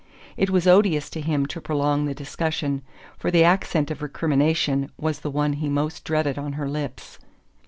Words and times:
It 0.35 0.49
was 0.49 0.65
odious 0.65 1.11
to 1.11 1.21
him 1.21 1.45
to 1.45 1.61
prolong 1.61 2.05
the 2.05 2.15
discussion, 2.15 2.81
for 3.19 3.29
the 3.29 3.43
accent 3.43 3.91
of 3.91 4.01
recrimination 4.01 4.89
was 4.97 5.19
the 5.19 5.29
one 5.29 5.53
he 5.53 5.69
most 5.69 6.03
dreaded 6.05 6.39
on 6.39 6.53
her 6.53 6.67
lips. 6.67 7.19